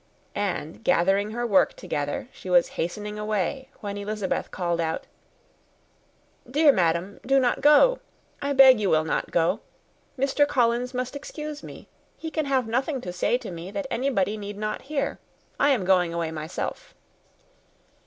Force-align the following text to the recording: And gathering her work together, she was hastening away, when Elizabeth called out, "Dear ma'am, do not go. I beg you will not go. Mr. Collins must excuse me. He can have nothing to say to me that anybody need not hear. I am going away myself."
And 0.33 0.83
gathering 0.83 1.29
her 1.29 1.45
work 1.45 1.75
together, 1.75 2.27
she 2.33 2.49
was 2.49 2.69
hastening 2.69 3.19
away, 3.19 3.69
when 3.81 3.97
Elizabeth 3.97 4.49
called 4.49 4.81
out, 4.81 5.05
"Dear 6.49 6.71
ma'am, 6.71 7.19
do 7.23 7.39
not 7.39 7.61
go. 7.61 7.99
I 8.41 8.51
beg 8.53 8.79
you 8.79 8.89
will 8.89 9.03
not 9.03 9.29
go. 9.29 9.59
Mr. 10.17 10.47
Collins 10.47 10.95
must 10.95 11.15
excuse 11.15 11.61
me. 11.61 11.87
He 12.17 12.31
can 12.31 12.45
have 12.45 12.65
nothing 12.67 12.99
to 13.01 13.13
say 13.13 13.37
to 13.37 13.51
me 13.51 13.69
that 13.69 13.85
anybody 13.91 14.37
need 14.37 14.57
not 14.57 14.81
hear. 14.81 15.19
I 15.59 15.69
am 15.69 15.85
going 15.85 16.15
away 16.15 16.31
myself." 16.31 16.95